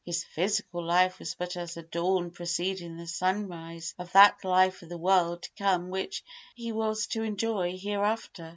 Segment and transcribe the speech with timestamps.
[0.03, 4.89] His physical life was but as a dawn preceding the sunrise of that life of
[4.89, 6.23] the world to come which
[6.55, 8.49] he was to enjoy hereafter.